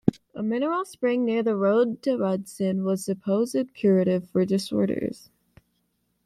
A 0.33 0.41
mineral 0.41 0.83
spring 0.85 1.23
near 1.25 1.43
the 1.43 1.55
road 1.55 2.01
to 2.01 2.17
Rudston, 2.17 2.83
was 2.83 3.05
supposed 3.05 3.75
curative 3.75 4.27
for 4.31 4.45
disorders. 4.45 5.29